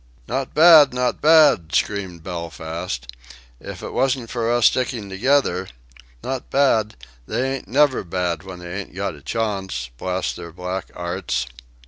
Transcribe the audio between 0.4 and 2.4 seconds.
bad! Not bad!" screamed